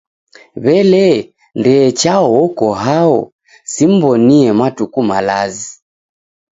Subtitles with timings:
[0.63, 1.05] Wele
[1.59, 3.15] Ndee Chao oko hao?
[3.73, 5.67] Simw'onie matuku malazi.